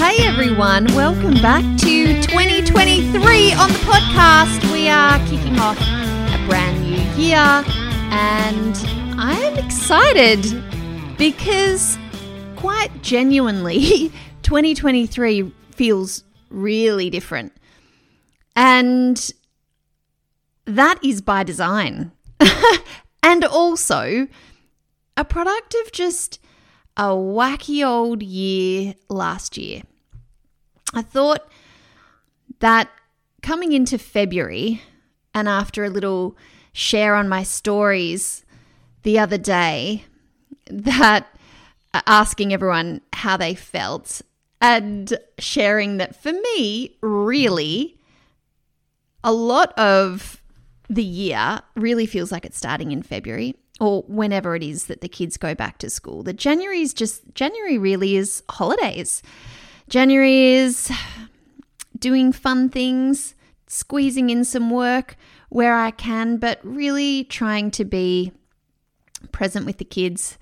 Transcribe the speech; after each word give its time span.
Hey 0.00 0.26
everyone, 0.26 0.86
welcome 0.94 1.34
back 1.42 1.62
to 1.80 2.22
2023 2.22 3.52
on 3.52 3.68
the 3.70 3.78
podcast. 3.80 4.72
We 4.72 4.88
are 4.88 5.18
kicking 5.26 5.58
off 5.58 5.76
a 5.78 6.42
brand 6.48 6.82
new 6.82 7.22
year 7.22 7.36
and 7.36 8.74
I 9.20 9.38
am 9.38 9.62
excited 9.62 10.40
because 11.18 11.98
quite 12.56 13.02
genuinely 13.02 14.10
2023 14.42 15.52
feels 15.72 16.24
really 16.48 17.10
different. 17.10 17.52
And 18.56 19.30
that 20.64 20.98
is 21.04 21.20
by 21.20 21.42
design. 21.42 22.10
and 23.22 23.44
also 23.44 24.28
a 25.18 25.24
product 25.26 25.76
of 25.84 25.92
just 25.92 26.38
a 26.96 27.08
wacky 27.08 27.86
old 27.86 28.22
year 28.22 28.94
last 29.10 29.58
year. 29.58 29.82
I 30.94 31.02
thought 31.02 31.48
that 32.60 32.90
coming 33.42 33.72
into 33.72 33.98
February 33.98 34.82
and 35.34 35.48
after 35.48 35.84
a 35.84 35.90
little 35.90 36.36
share 36.72 37.14
on 37.14 37.28
my 37.28 37.42
stories 37.42 38.44
the 39.02 39.18
other 39.18 39.38
day, 39.38 40.04
that 40.70 41.26
uh, 41.94 42.00
asking 42.06 42.52
everyone 42.52 43.00
how 43.12 43.36
they 43.36 43.54
felt 43.54 44.22
and 44.60 45.18
sharing 45.38 45.96
that 45.96 46.14
for 46.14 46.32
me, 46.32 46.96
really, 47.00 47.96
a 49.24 49.32
lot 49.32 49.76
of 49.78 50.42
the 50.88 51.04
year 51.04 51.60
really 51.76 52.04
feels 52.04 52.30
like 52.30 52.44
it's 52.44 52.58
starting 52.58 52.92
in 52.92 53.02
February 53.02 53.54
or 53.80 54.02
whenever 54.02 54.54
it 54.54 54.62
is 54.62 54.86
that 54.86 55.00
the 55.00 55.08
kids 55.08 55.36
go 55.36 55.54
back 55.54 55.78
to 55.78 55.88
school. 55.88 56.22
The 56.22 56.32
January 56.32 56.82
is 56.82 56.92
just, 56.92 57.34
January 57.34 57.78
really 57.78 58.16
is 58.16 58.42
holidays. 58.50 59.22
January 59.90 60.54
is 60.54 60.88
doing 61.98 62.32
fun 62.32 62.68
things, 62.68 63.34
squeezing 63.66 64.30
in 64.30 64.44
some 64.44 64.70
work 64.70 65.16
where 65.48 65.76
I 65.76 65.90
can, 65.90 66.36
but 66.36 66.60
really 66.62 67.24
trying 67.24 67.72
to 67.72 67.84
be 67.84 68.30
present 69.32 69.66
with 69.66 69.78
the 69.78 69.84
kids 69.84 70.38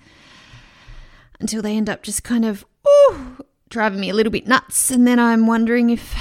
until 1.39 1.63
they 1.63 1.75
end 1.75 1.89
up 1.89 2.03
just 2.03 2.23
kind 2.23 2.45
of 2.45 2.63
ooh, 2.87 3.43
driving 3.69 3.99
me 3.99 4.11
a 4.11 4.13
little 4.13 4.31
bit 4.31 4.47
nuts. 4.47 4.91
And 4.91 5.07
then 5.07 5.17
I'm 5.17 5.47
wondering 5.47 5.89
if 5.89 6.15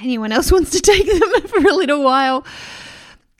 anyone 0.00 0.30
else 0.30 0.52
wants 0.52 0.70
to 0.70 0.80
take 0.80 1.06
them 1.06 1.42
for 1.48 1.66
a 1.66 1.74
little 1.74 2.04
while. 2.04 2.46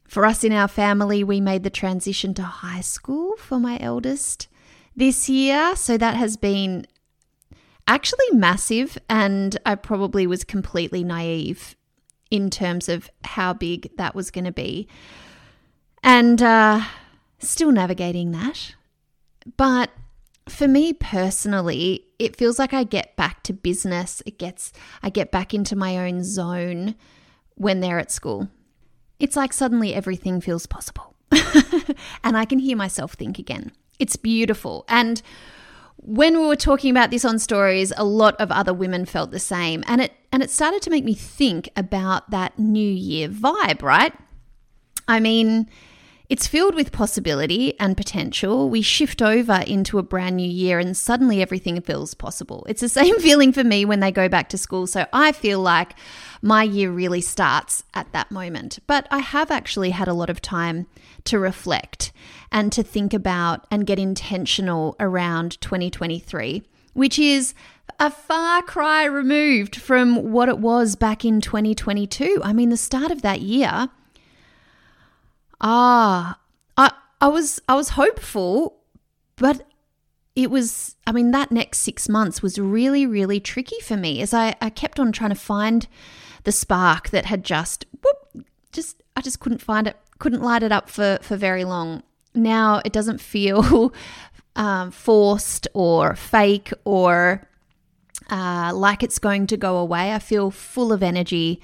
For 0.05 0.27
us 0.27 0.43
in 0.43 0.53
our 0.53 0.69
family, 0.69 1.23
we 1.23 1.41
made 1.41 1.63
the 1.63 1.71
transition 1.71 2.35
to 2.35 2.43
high 2.43 2.81
school 2.81 3.37
for 3.37 3.61
my 3.61 3.79
eldest 3.81 4.49
this 4.97 5.29
year. 5.29 5.77
So 5.77 5.97
that 5.97 6.17
has 6.17 6.37
been 6.37 6.87
actually 7.87 8.31
massive, 8.33 8.99
and 9.09 9.57
I 9.67 9.75
probably 9.75 10.27
was 10.27 10.45
completely 10.45 11.05
naive 11.05 11.77
in 12.31 12.49
terms 12.49 12.89
of 12.89 13.11
how 13.25 13.53
big 13.53 13.95
that 13.97 14.15
was 14.15 14.31
going 14.31 14.45
to 14.45 14.53
be. 14.53 14.89
And 16.03 16.43
uh, 16.43 16.83
still 17.39 17.71
navigating 17.71 18.33
that. 18.33 18.75
But 19.57 19.91
for 20.49 20.67
me 20.67 20.93
personally, 20.93 22.07
it 22.19 22.37
feels 22.37 22.59
like 22.59 22.73
I 22.73 22.85
get 22.85 23.17
back 23.17 23.43
to 23.45 23.53
business. 23.53 24.23
It 24.27 24.39
gets 24.39 24.73
I 25.03 25.11
get 25.11 25.31
back 25.31 25.55
into 25.55 25.77
my 25.77 25.99
own 25.99 26.25
zone 26.25 26.95
when 27.55 27.81
they're 27.81 27.99
at 27.99 28.11
school. 28.11 28.49
It's 29.21 29.37
like 29.37 29.53
suddenly 29.53 29.95
everything 29.95 30.41
feels 30.41 30.67
possible. 30.67 31.15
and 32.25 32.37
I 32.37 32.45
can 32.45 32.59
hear 32.59 32.77
myself 32.77 33.13
think 33.13 33.39
again. 33.39 33.73
It's 33.99 34.17
beautiful. 34.17 34.85
And 34.89 35.23
when 35.97 36.41
we 36.41 36.47
were 36.47 36.57
talking 36.57 36.91
about 36.91 37.11
this 37.11 37.25
on 37.25 37.39
stories, 37.39 37.93
a 37.97 38.05
lot 38.05 38.35
of 38.41 38.51
other 38.51 38.75
women 38.75 39.05
felt 39.05 39.31
the 39.31 39.39
same. 39.39 39.85
And 39.87 40.01
it 40.01 40.13
and 40.33 40.43
it 40.43 40.51
started 40.51 40.83
to 40.83 40.91
make 40.91 41.05
me 41.05 41.15
think 41.15 41.69
about 41.77 42.31
that 42.31 42.59
new 42.59 42.91
year 42.91 43.29
vibe, 43.29 43.83
right? 43.83 44.15
I 45.07 45.21
mean, 45.21 45.69
it's 46.33 46.47
filled 46.47 46.75
with 46.75 46.93
possibility 46.93 47.79
and 47.79 47.95
potential. 47.95 48.71
We 48.71 48.81
shift 48.81 49.21
over 49.21 49.63
into 49.67 49.99
a 49.99 50.03
brand 50.03 50.39
new 50.39 50.49
year 50.49 50.79
and 50.79 50.97
suddenly 50.97 51.43
everything 51.43 51.79
feels 51.83 52.15
possible. 52.15 52.65
It's 52.71 52.81
the 52.81 52.89
same 53.01 53.21
feeling 53.21 53.53
for 53.53 53.63
me 53.63 53.85
when 53.85 54.01
they 54.01 54.11
go 54.11 54.31
back 54.31 54.49
to 54.49 54.57
school. 54.57 54.87
So 54.87 55.05
I 55.13 55.33
feel 55.33 55.61
like 55.61 55.95
my 56.41 56.63
year 56.63 56.91
really 56.91 57.21
starts 57.21 57.85
at 57.93 58.11
that 58.13 58.31
moment. 58.31 58.79
But 58.87 59.07
I 59.11 59.19
have 59.19 59.51
actually 59.51 59.91
had 59.91 60.09
a 60.09 60.15
lot 60.15 60.31
of 60.31 60.41
time 60.41 60.87
to 61.25 61.39
reflect 61.39 62.13
and 62.51 62.73
to 62.73 62.83
think 62.83 63.13
about 63.13 63.67
and 63.71 63.87
get 63.87 63.99
intentional 63.99 64.97
around 64.99 65.61
2023, 65.61 66.63
which 66.95 67.19
is 67.19 67.53
a 68.01 68.11
far 68.11 68.63
cry 68.63 69.05
removed 69.05 69.77
from 69.77 70.33
what 70.33 70.49
it 70.49 70.61
was 70.61 70.97
back 70.97 71.27
in 71.27 71.43
2022. 71.43 72.41
I 72.43 72.55
mean, 72.55 72.71
the 72.71 72.79
start 72.79 73.11
of 73.11 73.21
that 73.21 73.43
year 73.43 73.91
Ah, 75.63 76.39
I 76.77 76.93
I 77.21 77.29
was 77.29 77.61
I 77.69 77.75
was 77.75 77.91
hopeful, 77.91 78.79
but 79.37 79.67
it 80.35 80.51
was 80.51 80.97
I 81.07 81.13
mean 81.13 81.31
that 81.31 81.53
next 81.53 81.79
6 81.79 82.09
months 82.09 82.43
was 82.43 82.59
really 82.59 83.07
really 83.07 83.39
tricky 83.39 83.81
for 83.81 83.97
me 83.97 84.21
as 84.23 84.35
I 84.35 84.55
I 84.61 84.71
kept 84.71 84.99
on 84.99 85.13
trying 85.13 85.31
to 85.31 85.37
find 85.37 85.87
the 86.45 86.53
spark 86.53 87.11
that 87.11 87.27
had 87.27 87.45
just 87.45 87.85
whoop, 88.03 88.47
just 88.73 89.03
I 89.17 89.21
just 89.21 89.41
couldn't 89.41 89.63
find 89.63 89.87
it, 89.87 89.97
couldn't 90.19 90.43
light 90.43 90.63
it 90.63 90.73
up 90.73 90.91
for 90.91 91.19
for 91.23 91.37
very 91.37 91.65
long. 91.65 92.03
Now 92.35 92.81
it 92.85 92.93
doesn't 92.93 93.21
feel 93.21 93.93
um, 94.57 94.91
forced 94.91 95.69
or 95.75 96.17
fake 96.17 96.73
or 96.85 97.47
uh, 98.31 98.73
like 98.75 99.03
it's 99.03 99.19
going 99.19 99.47
to 99.49 99.57
go 99.57 99.77
away. 99.77 100.13
I 100.13 100.19
feel 100.19 100.51
full 100.51 100.93
of 100.93 101.03
energy, 101.03 101.61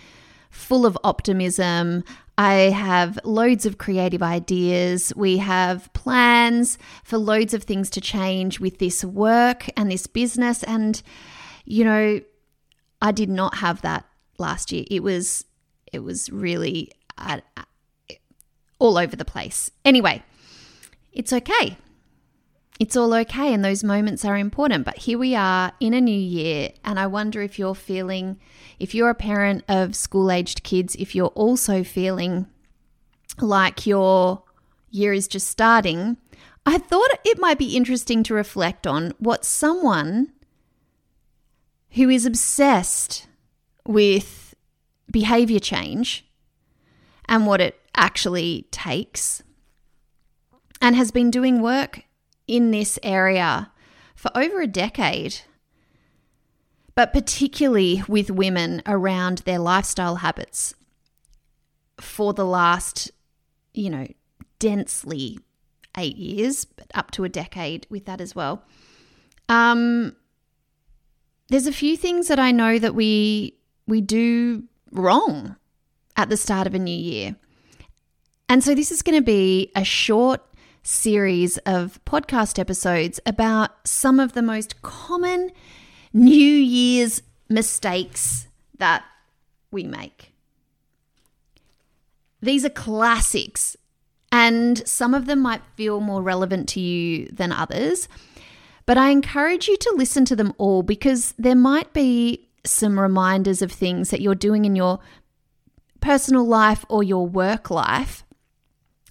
full 0.50 0.86
of 0.86 0.98
optimism. 1.02 2.04
I 2.38 2.70
have 2.70 3.18
loads 3.24 3.66
of 3.66 3.78
creative 3.78 4.22
ideas. 4.22 5.12
We 5.16 5.38
have 5.38 5.92
plans 5.92 6.78
for 7.02 7.18
loads 7.18 7.52
of 7.52 7.64
things 7.64 7.90
to 7.90 8.00
change 8.00 8.60
with 8.60 8.78
this 8.78 9.04
work 9.04 9.68
and 9.76 9.90
this 9.90 10.06
business. 10.06 10.62
And, 10.62 11.02
you 11.64 11.84
know, 11.84 12.20
I 13.02 13.10
did 13.10 13.28
not 13.28 13.56
have 13.56 13.82
that 13.82 14.06
last 14.38 14.70
year. 14.70 14.84
It 14.88 15.02
was, 15.02 15.46
it 15.92 15.98
was 15.98 16.30
really 16.30 16.92
uh, 17.18 17.40
all 18.78 18.98
over 18.98 19.16
the 19.16 19.24
place. 19.24 19.72
Anyway, 19.84 20.22
it's 21.12 21.32
okay. 21.32 21.76
It's 22.78 22.96
all 22.96 23.12
okay, 23.12 23.52
and 23.52 23.64
those 23.64 23.82
moments 23.82 24.24
are 24.24 24.36
important. 24.36 24.84
But 24.84 24.98
here 24.98 25.18
we 25.18 25.34
are 25.34 25.72
in 25.80 25.94
a 25.94 26.00
new 26.00 26.10
year, 26.12 26.70
and 26.84 26.98
I 26.98 27.08
wonder 27.08 27.42
if 27.42 27.58
you're 27.58 27.74
feeling 27.74 28.38
if 28.78 28.94
you're 28.94 29.10
a 29.10 29.14
parent 29.14 29.64
of 29.68 29.96
school 29.96 30.30
aged 30.30 30.62
kids, 30.62 30.94
if 30.96 31.14
you're 31.14 31.26
also 31.28 31.82
feeling 31.82 32.46
like 33.40 33.86
your 33.86 34.44
year 34.90 35.12
is 35.12 35.26
just 35.26 35.48
starting, 35.48 36.16
I 36.64 36.78
thought 36.78 37.10
it 37.24 37.40
might 37.40 37.58
be 37.58 37.76
interesting 37.76 38.22
to 38.24 38.34
reflect 38.34 38.86
on 38.86 39.12
what 39.18 39.44
someone 39.44 40.32
who 41.92 42.08
is 42.08 42.26
obsessed 42.26 43.26
with 43.86 44.54
behavior 45.10 45.58
change 45.58 46.24
and 47.28 47.46
what 47.46 47.60
it 47.60 47.80
actually 47.96 48.66
takes 48.70 49.42
and 50.80 50.94
has 50.94 51.10
been 51.10 51.30
doing 51.30 51.60
work 51.60 52.04
in 52.48 52.72
this 52.72 52.98
area 53.02 53.70
for 54.16 54.30
over 54.34 54.60
a 54.60 54.66
decade 54.66 55.42
but 56.98 57.12
particularly 57.12 58.02
with 58.08 58.28
women 58.28 58.82
around 58.84 59.38
their 59.38 59.60
lifestyle 59.60 60.16
habits 60.16 60.74
for 62.00 62.32
the 62.32 62.44
last, 62.44 63.12
you 63.72 63.88
know, 63.88 64.08
densely 64.58 65.38
eight 65.96 66.16
years, 66.16 66.64
but 66.64 66.90
up 66.94 67.12
to 67.12 67.22
a 67.22 67.28
decade 67.28 67.86
with 67.88 68.06
that 68.06 68.20
as 68.20 68.34
well. 68.34 68.64
Um, 69.48 70.16
there's 71.50 71.68
a 71.68 71.72
few 71.72 71.96
things 71.96 72.26
that 72.26 72.40
I 72.40 72.50
know 72.50 72.80
that 72.80 72.96
we 72.96 73.54
we 73.86 74.00
do 74.00 74.64
wrong 74.90 75.54
at 76.16 76.30
the 76.30 76.36
start 76.36 76.66
of 76.66 76.74
a 76.74 76.80
new 76.80 76.90
year. 76.90 77.36
And 78.48 78.64
so 78.64 78.74
this 78.74 78.90
is 78.90 79.02
going 79.02 79.18
to 79.18 79.24
be 79.24 79.70
a 79.76 79.84
short 79.84 80.42
series 80.88 81.58
of 81.58 82.00
podcast 82.06 82.58
episodes 82.58 83.20
about 83.26 83.86
some 83.86 84.18
of 84.18 84.32
the 84.32 84.40
most 84.40 84.80
common 84.80 85.50
New 86.14 86.32
Year's 86.32 87.22
mistakes 87.50 88.48
that 88.78 89.04
we 89.70 89.84
make. 89.84 90.32
these 92.40 92.64
are 92.64 92.70
classics, 92.70 93.76
and 94.32 94.86
some 94.88 95.12
of 95.12 95.26
them 95.26 95.40
might 95.40 95.60
feel 95.76 96.00
more 96.00 96.22
relevant 96.22 96.68
to 96.70 96.80
you 96.80 97.26
than 97.26 97.52
others. 97.52 98.08
But 98.86 98.96
I 98.96 99.10
encourage 99.10 99.68
you 99.68 99.76
to 99.76 99.94
listen 99.96 100.24
to 100.26 100.36
them 100.36 100.54
all 100.56 100.82
because 100.82 101.34
there 101.38 101.56
might 101.56 101.92
be 101.92 102.48
some 102.64 102.98
reminders 102.98 103.60
of 103.60 103.72
things 103.72 104.10
that 104.10 104.20
you're 104.20 104.34
doing 104.34 104.64
in 104.64 104.76
your 104.76 105.00
personal 106.00 106.46
life 106.46 106.84
or 106.88 107.02
your 107.02 107.26
work 107.26 107.70
life. 107.70 108.24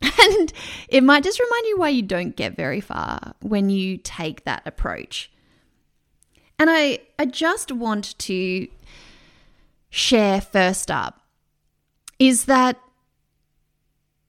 And 0.02 0.54
it 0.90 1.04
might 1.04 1.24
just 1.24 1.40
remind 1.40 1.66
you 1.68 1.78
why 1.78 1.90
you 1.90 2.02
don't 2.02 2.36
get 2.36 2.56
very 2.56 2.82
far 2.82 3.34
when 3.42 3.70
you 3.70 3.98
take 3.98 4.44
that 4.46 4.62
approach. 4.66 5.32
And 6.60 6.70
I, 6.70 7.00
I 7.18 7.26
just 7.26 7.72
want 7.72 8.18
to 8.20 8.68
share 9.90 10.42
first 10.42 10.92
up 10.92 11.22
is 12.20 12.46
that 12.46 12.80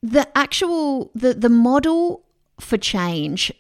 the 0.03 0.29
actual 0.37 1.11
the, 1.15 1.35
the 1.35 1.49
model 1.49 2.25
for 2.61 2.79
change 2.79 3.53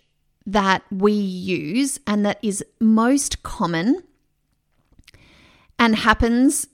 that 0.46 0.82
we 0.90 1.12
use 1.12 1.99
and 2.06 2.25
that 2.25 2.38
is 2.43 2.64
most 2.81 3.43
common 3.43 4.02
and 5.78 5.96
happens 5.96 6.66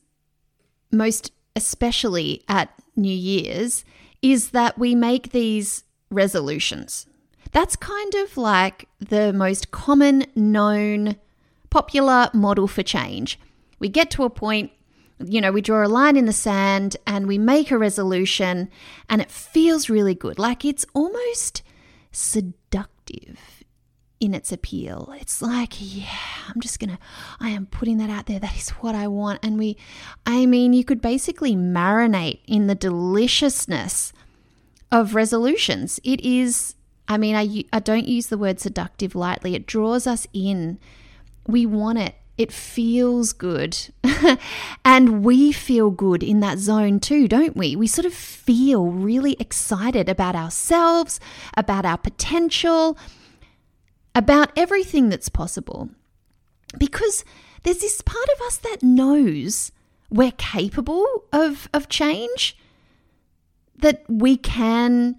most 0.93 1.33
especially 1.57 2.43
at 2.49 2.71
New 2.97 3.13
Year's 3.13 3.85
is 4.25 4.53
that 4.53 4.79
we 4.79 4.95
make 4.95 5.33
these 5.33 5.85
resolutions. 6.11 7.07
That's 7.53 7.77
kind 7.77 8.15
of 8.15 8.39
like 8.39 8.89
the 8.99 9.35
most 9.35 9.71
common 9.71 10.25
known 10.35 11.17
popular 11.69 12.31
model 12.33 12.67
for 12.67 12.83
change. 12.83 13.39
We 13.79 13.91
get 13.91 14.11
to 14.13 14.25
a 14.25 14.31
point, 14.31 14.73
you 15.23 15.43
know, 15.43 15.53
we 15.53 15.61
draw 15.61 15.87
a 15.87 15.89
line 15.89 16.17
in 16.17 16.25
the 16.25 16.33
sand 16.33 16.97
and 17.07 17.27
we 17.27 17.37
make 17.37 17.71
a 17.71 17.77
resolution 17.77 18.71
and 19.11 19.21
it 19.21 19.31
feels 19.31 19.91
really 19.91 20.15
good. 20.15 20.39
Like 20.39 20.65
it's 20.65 20.87
almost 20.95 21.63
seductive 22.11 23.39
in 24.25 24.35
its 24.35 24.51
appeal. 24.51 25.13
It's 25.21 25.43
like, 25.43 25.75
yeah, 25.79 26.09
I'm 26.49 26.61
just 26.61 26.81
to, 26.81 26.99
I 27.41 27.51
am 27.51 27.67
putting 27.67 27.99
that 27.99 28.11
out 28.11 28.27
there. 28.27 28.39
That 28.39 28.57
is 28.57 28.71
what 28.71 28.95
I 28.95 29.07
want. 29.07 29.41
And 29.43 29.59
we, 29.59 29.77
I 30.25 30.47
mean, 30.47 30.73
you 30.73 30.85
could 30.85 31.01
basically 31.01 31.55
marinate 31.55 32.41
in 32.47 32.67
the 32.67 32.75
deliciousness 32.75 34.13
of 34.91 35.15
resolutions. 35.15 36.01
It 36.05 36.21
is, 36.23 36.75
I 37.07 37.19
mean, 37.19 37.37
I, 37.37 37.65
I 37.73 37.81
don't 37.81 38.09
use 38.09 38.29
the 38.29 38.39
word 38.39 38.61
seductive 38.61 39.15
lightly, 39.15 39.55
it 39.55 39.67
draws 39.67 40.07
us 40.07 40.27
in 40.33 40.79
we 41.47 41.67
want 41.67 41.99
it. 41.99 42.15
It 42.37 42.51
feels 42.51 43.33
good. 43.33 43.79
and 44.85 45.25
we 45.25 45.53
feel 45.53 45.91
good 45.91 46.23
in 46.23 46.41
that 46.41 46.59
zone 46.59 46.99
too, 46.99 47.29
don't 47.29 47.57
we? 47.57 47.77
We 47.77 47.87
sort 47.87 48.07
of 48.07 48.15
feel 48.15 48.87
really 48.87 49.37
excited 49.39 50.09
about 50.09 50.35
ourselves, 50.35 51.21
about 51.57 51.85
our 51.85 51.99
potential, 51.99 52.99
about 54.15 54.51
everything 54.57 55.09
that's 55.09 55.29
possible. 55.29 55.91
Because 56.79 57.25
there's 57.63 57.79
this 57.79 58.01
part 58.01 58.29
of 58.35 58.47
us 58.47 58.57
that 58.59 58.83
knows 58.83 59.73
we're 60.11 60.33
capable 60.33 61.25
of, 61.33 61.69
of 61.73 61.89
change, 61.89 62.57
that 63.77 64.05
we 64.09 64.37
can 64.37 65.17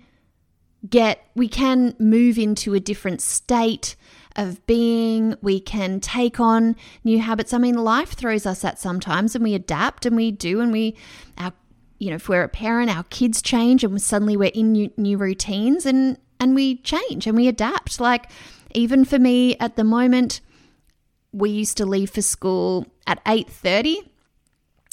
get, 0.90 1.26
we 1.36 1.48
can 1.48 1.96
move 2.00 2.38
into 2.38 2.74
a 2.74 2.80
different 2.80 3.22
state 3.22 3.96
of 4.36 4.66
being. 4.68 5.36
We 5.42 5.60
can 5.60 6.00
take 6.00 6.40
on 6.40 6.76
new 7.04 7.20
habits. 7.20 7.54
I 7.54 7.58
mean, 7.58 7.76
life 7.76 8.14
throws 8.14 8.46
us 8.46 8.64
at 8.64 8.80
sometimes 8.80 9.36
and 9.36 9.44
we 9.44 9.54
adapt 9.54 10.06
and 10.06 10.16
we 10.16 10.32
do 10.32 10.62
and 10.62 10.72
we, 10.72 10.96
our, 11.38 11.54
you 12.00 12.10
know, 12.10 12.16
if 12.16 12.30
we're 12.30 12.44
a 12.44 12.50
parent, 12.50 12.96
our 12.96 13.04
kids 13.06 13.42
change 13.42 13.84
and 13.84 14.02
suddenly 14.02 14.38
we're 14.38 14.52
in 14.54 14.74
new, 14.74 14.92
new 14.98 15.18
routines 15.18 15.86
and, 15.86 16.18
and 16.40 16.54
we 16.54 16.78
change 16.78 17.28
and 17.28 17.38
we 17.38 17.48
adapt. 17.48 18.00
Like, 18.00 18.30
even 18.75 19.06
for 19.06 19.19
me 19.19 19.57
at 19.57 19.75
the 19.75 19.83
moment, 19.83 20.42
we 21.31 21.50
used 21.50 21.77
to 21.77 21.86
leave 21.86 22.10
for 22.12 22.22
school 22.22 22.88
at 23.07 23.24
8.30 23.25 23.98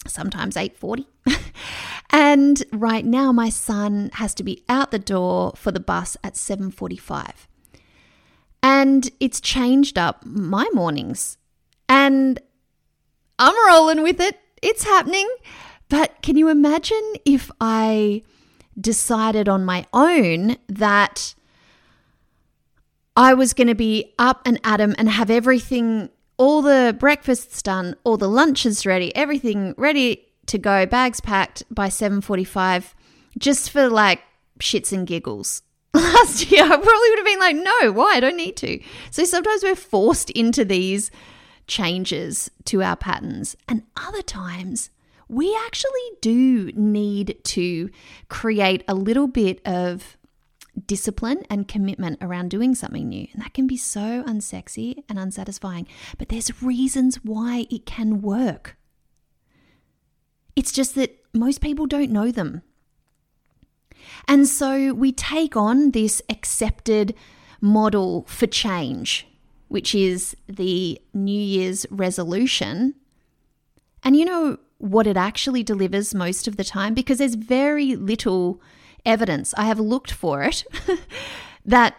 sometimes 0.05 0.56
8.40 0.56 1.06
and 2.11 2.64
right 2.73 3.05
now 3.05 3.31
my 3.31 3.49
son 3.49 4.11
has 4.14 4.34
to 4.34 4.43
be 4.43 4.64
out 4.69 4.90
the 4.90 4.99
door 4.99 5.52
for 5.55 5.70
the 5.70 5.79
bus 5.79 6.17
at 6.25 6.34
7.45 6.34 7.46
and 8.62 9.11
it's 9.19 9.40
changed 9.40 9.99
up 9.99 10.25
my 10.25 10.69
mornings. 10.73 11.37
And 11.88 12.40
I'm 13.38 13.55
rolling 13.67 14.02
with 14.02 14.20
it. 14.20 14.38
It's 14.62 14.84
happening. 14.84 15.29
But 15.88 16.23
can 16.23 16.37
you 16.37 16.49
imagine 16.49 17.14
if 17.25 17.50
I 17.61 18.23
decided 18.81 19.49
on 19.49 19.64
my 19.64 19.87
own 19.93 20.56
that 20.69 21.34
I 23.17 23.35
was 23.35 23.53
going 23.53 23.69
to 23.69 23.75
be 23.75 24.14
up 24.19 24.43
and 24.47 24.59
at 24.64 24.81
'em 24.81 24.94
and 24.99 25.09
have 25.09 25.31
everything, 25.31 26.09
all 26.38 26.62
the 26.62 26.97
breakfasts 26.99 27.62
done, 27.62 27.94
all 28.05 28.17
the 28.17 28.29
lunches 28.29 28.87
ready, 28.87 29.14
everything 29.14 29.75
ready 29.76 30.26
to 30.47 30.59
go, 30.59 30.87
bags 30.87 31.20
packed 31.20 31.62
by 31.70 31.88
7:45 31.88 32.94
just 33.38 33.70
for 33.70 33.88
like 33.88 34.20
shits 34.61 34.93
and 34.93 35.06
giggles 35.06 35.62
last 35.94 36.50
year, 36.50 36.64
I 36.64 36.69
probably 36.69 37.11
would 37.11 37.19
have 37.19 37.26
been 37.26 37.38
like, 37.38 37.56
no, 37.56 37.93
why? 37.93 38.14
I 38.14 38.20
don't 38.20 38.37
need 38.37 38.56
to. 38.59 38.81
So 39.11 39.25
sometimes 39.25 39.62
we're 39.62 39.75
forced 39.75 40.31
into 40.31 40.65
these 40.65 41.11
changes 41.67 42.50
to 42.65 42.82
our 42.82 42.97
patterns. 42.97 43.56
And 43.69 43.82
other 43.97 44.23
times, 44.23 44.88
we 45.29 45.55
actually 45.67 45.91
do 46.23 46.73
need 46.75 47.38
to 47.44 47.91
create 48.29 48.85
a 48.88 48.94
little 48.94 49.26
bit 49.26 49.61
of 49.67 50.17
discipline 50.87 51.43
and 51.51 51.69
commitment 51.69 52.19
around 52.21 52.51
doing 52.51 52.75
something 52.75 53.09
new. 53.09 53.27
And 53.33 53.43
that 53.43 53.55
can 53.55 53.67
be 53.67 53.77
so 53.77 54.23
unsexy 54.25 55.03
and 55.09 55.19
unsatisfying. 55.19 55.87
But 56.19 56.29
there's 56.29 56.63
reasons 56.63 57.17
why 57.17 57.67
it 57.71 57.87
can 57.87 58.23
work. 58.23 58.77
It's 60.57 60.73
just 60.73 60.95
that 60.95 61.19
most 61.33 61.61
people 61.61 61.87
don't 61.87 62.11
know 62.11 62.31
them. 62.31 62.63
And 64.29 64.49
so 64.49 64.93
we 64.93 65.13
take 65.13 65.57
on 65.57 65.93
this 65.93 66.23
accepted 66.29 67.15
model 67.61 68.25
for 68.29 68.47
change, 68.47 69.27
which 69.69 69.95
is 69.95 70.37
the 70.49 71.01
New 71.15 71.41
Year's 71.41 71.87
resolution. 71.91 72.94
And 74.03 74.17
you 74.17 74.25
know 74.25 74.58
what 74.79 75.06
it 75.06 75.17
actually 75.17 75.63
delivers 75.63 76.15
most 76.15 76.49
of 76.49 76.56
the 76.56 76.65
time? 76.65 76.93
Because 76.93 77.19
there's 77.19 77.37
very 77.37 77.94
little 77.94 78.61
evidence. 79.05 79.55
I 79.56 79.65
have 79.65 79.81
looked 79.81 80.13
for 80.13 80.43
it 80.43 80.65
that, 81.65 81.97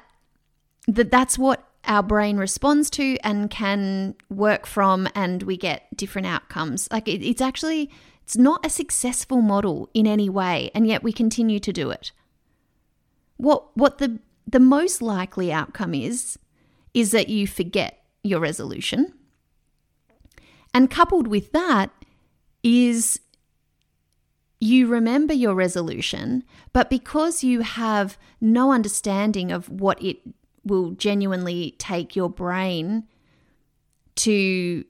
that 0.87 1.11
that's 1.11 1.37
what 1.37 1.67
our 1.85 2.03
brain 2.03 2.37
responds 2.37 2.89
to 2.91 3.17
and 3.23 3.49
can 3.49 4.15
work 4.29 4.65
from, 4.65 5.07
and 5.15 5.43
we 5.43 5.57
get 5.57 5.95
different 5.95 6.27
outcomes. 6.27 6.87
Like 6.91 7.07
it, 7.07 7.21
it's 7.21 7.41
actually 7.41 7.91
it's 8.23 8.37
not 8.37 8.65
a 8.65 8.69
successful 8.69 9.41
model 9.41 9.89
in 9.93 10.07
any 10.07 10.29
way, 10.29 10.71
and 10.73 10.87
yet 10.87 11.03
we 11.03 11.11
continue 11.11 11.59
to 11.59 11.73
do 11.73 11.89
it. 11.89 12.11
What, 13.37 13.75
what 13.75 13.97
the, 13.97 14.19
the 14.47 14.59
most 14.61 15.01
likely 15.01 15.51
outcome 15.51 15.93
is, 15.93 16.39
is 16.93 17.11
that 17.11 17.27
you 17.27 17.47
forget 17.47 18.01
your 18.23 18.39
resolution. 18.39 19.13
And 20.73 20.89
coupled 20.89 21.27
with 21.27 21.51
that 21.51 21.89
is 22.63 23.19
you 24.63 24.87
remember 24.87 25.33
your 25.33 25.53
resolution, 25.53 26.43
but 26.71 26.89
because 26.89 27.43
you 27.43 27.61
have 27.61 28.17
no 28.39 28.71
understanding 28.71 29.51
of 29.51 29.69
what 29.69 30.01
it 30.01 30.19
will 30.63 30.91
genuinely 30.91 31.75
take 31.77 32.15
your 32.15 32.29
brain 32.29 33.03
to 34.15 34.85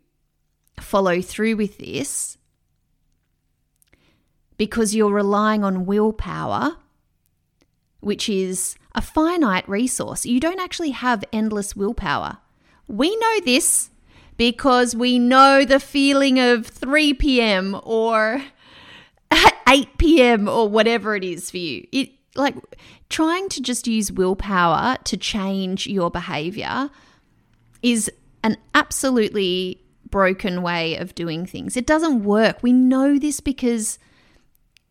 follow 0.80 1.22
through 1.22 1.56
with 1.56 1.78
this, 1.80 2.38
because 4.58 4.94
you're 4.94 5.12
relying 5.12 5.64
on 5.64 5.86
willpower, 5.86 6.78
which 8.00 8.30
is 8.30 8.76
a 8.94 9.02
finite 9.02 9.68
resource. 9.68 10.26
You 10.26 10.40
don't 10.40 10.60
actually 10.60 10.92
have 10.92 11.24
endless 11.34 11.76
willpower. 11.76 12.38
We 12.88 13.16
know 13.16 13.40
this 13.40 13.90
because 14.38 14.96
we 14.96 15.18
know 15.18 15.66
the 15.66 15.80
feeling 15.80 16.40
of 16.40 16.68
3 16.68 17.16
p.m. 17.16 17.80
or 17.84 18.44
8 19.68 19.98
p.m. 19.98 20.48
or 20.48 20.68
whatever 20.68 21.16
it 21.16 21.24
is 21.24 21.50
for 21.52 21.58
you. 21.58 21.88
It 21.92 22.12
like 22.36 22.56
trying 23.10 23.48
to 23.50 23.62
just 23.62 23.88
use 23.88 24.12
willpower 24.12 24.98
to 25.04 25.18
change 25.18 25.86
your 25.88 26.10
behavior 26.10 26.90
is 27.82 28.12
an 28.44 28.58
absolutely 28.74 29.84
broken 30.10 30.62
way 30.62 30.96
of 30.96 31.16
doing 31.16 31.46
things. 31.46 31.78
It 31.78 31.86
doesn't 31.86 32.24
work. 32.24 32.62
We 32.62 32.74
know 32.74 33.18
this 33.20 33.40
because 33.40 34.00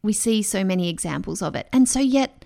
we 0.02 0.12
see 0.12 0.42
so 0.42 0.64
many 0.64 0.88
examples 0.88 1.42
of 1.42 1.54
it. 1.54 1.68
And 1.72 1.88
so 1.88 2.00
yet 2.00 2.44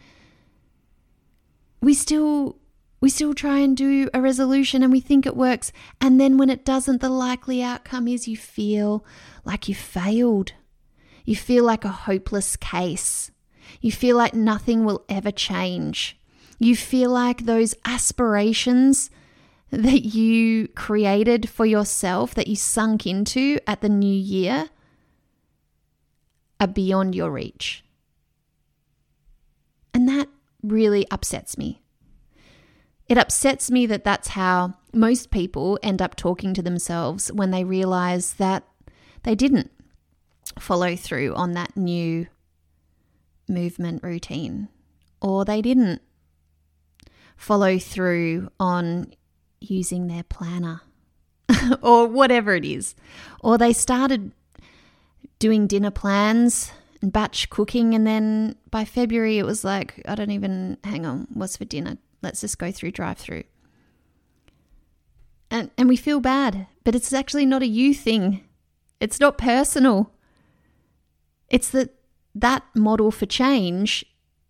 we 1.80 1.95
still 1.95 2.56
we 3.00 3.11
still 3.11 3.35
try 3.35 3.59
and 3.59 3.76
do 3.76 4.09
a 4.14 4.21
resolution 4.21 4.83
and 4.83 4.90
we 4.90 5.00
think 5.00 5.26
it 5.26 5.37
works 5.37 5.71
and 6.00 6.18
then 6.18 6.38
when 6.38 6.49
it 6.49 6.64
doesn't 6.64 7.00
the 7.00 7.11
likely 7.11 7.62
outcome 7.62 8.09
is 8.09 8.26
you 8.26 8.37
feel 8.37 9.04
like 9.45 9.68
you 9.68 9.75
failed. 9.75 10.52
You 11.26 11.37
feel 11.37 11.64
like 11.64 11.85
a 11.85 11.88
hopeless 11.88 12.56
case. 12.56 13.33
You 13.80 13.90
feel 13.92 14.16
like 14.16 14.33
nothing 14.33 14.85
will 14.85 15.04
ever 15.09 15.33
change. 15.33 16.18
You 16.59 16.76
feel 16.76 17.11
like 17.11 17.45
those 17.45 17.75
aspirations 17.85 19.11
that 19.71 20.06
you 20.06 20.68
created 20.68 21.49
for 21.49 21.66
yourself, 21.66 22.35
that 22.37 22.47
you 22.47 22.54
sunk 22.54 23.06
into 23.06 23.59
at 23.66 23.80
the 23.80 23.88
new 23.88 24.06
year, 24.06 24.71
are 26.61 26.68
beyond 26.68 27.16
your 27.16 27.30
reach. 27.30 27.85
And 29.92 30.09
that 30.09 30.28
really 30.62 31.06
upsets 31.11 31.59
me. 31.59 31.83
It 33.09 33.18
upsets 33.18 33.71
me 33.71 33.85
that 33.87 34.04
that's 34.04 34.28
how 34.28 34.75
most 34.92 35.30
people 35.30 35.78
end 35.83 36.00
up 36.00 36.14
talking 36.14 36.54
to 36.54 36.62
themselves 36.62 37.33
when 37.33 37.50
they 37.50 37.64
realize 37.64 38.35
that 38.35 38.62
they 39.25 39.35
didn't 39.35 39.71
follow 40.58 40.96
through 40.96 41.34
on 41.34 41.52
that 41.52 41.76
new 41.76 42.26
movement 43.48 44.02
routine, 44.02 44.68
or 45.20 45.44
they 45.44 45.62
didn't 45.62 46.02
follow 47.36 47.78
through 47.78 48.50
on 48.58 49.12
using 49.60 50.06
their 50.06 50.22
planner, 50.25 50.80
or 51.82 52.06
whatever 52.06 52.54
it 52.54 52.64
is, 52.64 52.94
or 53.40 53.58
they 53.58 53.72
started 53.72 54.32
doing 55.38 55.66
dinner 55.66 55.90
plans 55.90 56.72
and 57.02 57.12
batch 57.12 57.50
cooking, 57.50 57.94
and 57.94 58.06
then 58.06 58.56
by 58.70 58.84
February 58.84 59.38
it 59.38 59.46
was 59.46 59.64
like, 59.64 60.02
I 60.06 60.14
don't 60.14 60.30
even 60.30 60.78
hang 60.84 61.06
on, 61.06 61.26
what's 61.32 61.56
for 61.56 61.64
dinner? 61.64 61.98
Let's 62.22 62.40
just 62.40 62.58
go 62.58 62.72
through 62.72 62.92
drive 62.92 63.18
through. 63.18 63.44
And, 65.50 65.70
and 65.78 65.88
we 65.88 65.96
feel 65.96 66.20
bad, 66.20 66.66
but 66.82 66.94
it's 66.94 67.12
actually 67.12 67.46
not 67.46 67.62
a 67.62 67.66
you 67.66 67.94
thing. 67.94 68.44
It's 69.00 69.20
not 69.20 69.38
personal. 69.38 70.10
It's 71.48 71.70
that 71.70 71.94
that 72.34 72.64
model 72.74 73.10
for 73.10 73.26
change 73.26 74.04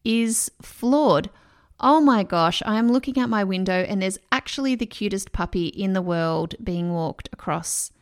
is 0.05 0.51
flawed. 0.63 1.31
Oh 1.79 2.01
my 2.01 2.23
gosh, 2.23 2.63
I 2.65 2.79
am 2.79 2.91
looking 2.91 3.19
out 3.19 3.29
my 3.29 3.45
window 3.45 3.85
and 3.89 4.01
there's 4.01 4.19
actually 4.33 4.75
the 4.75 4.87
cutest 4.87 5.33
puppy 5.33 5.67
in 5.67 5.93
the 5.93 6.03
world 6.03 6.55
being 6.63 6.93
walked 6.93 7.29
across. 7.33 7.93